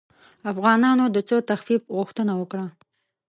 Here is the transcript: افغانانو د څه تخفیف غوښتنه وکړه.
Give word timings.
افغانانو 0.51 1.05
د 1.15 1.17
څه 1.27 1.35
تخفیف 1.49 1.81
غوښتنه 1.95 2.33
وکړه. 2.37 2.67